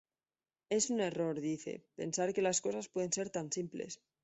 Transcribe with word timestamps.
Es 0.69 0.89
un 0.89 0.99
error, 0.99 1.39
dice, 1.41 1.85
pensar 1.93 2.33
que 2.33 2.41
las 2.41 2.59
cosas 2.59 2.89
pueden 2.89 3.13
ser 3.13 3.29
tan 3.29 3.51
simples. 3.51 4.01